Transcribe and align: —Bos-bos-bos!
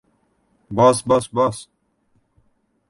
—Bos-bos-bos! 0.79 1.59